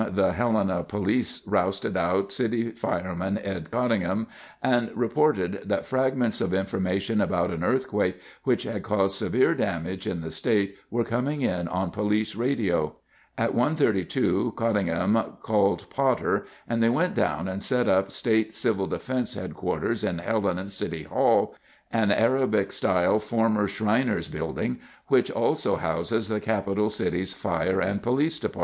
[0.09, 4.25] the Helena Police rousted out city fireman Ed Cottingham
[4.59, 10.21] and reported that fragments of information about an earthquake which had caused severe damage in
[10.21, 12.95] the state were coming in on police radio.
[13.37, 19.35] At 1:32 Cottingham called Potter, and they went down and set up state Civil Defense
[19.35, 19.63] HQ
[20.03, 21.53] in Helena's City Hall,
[21.91, 24.79] an Arabic style former Shriners' building
[25.09, 28.59] which also houses the capital city's fire and police department.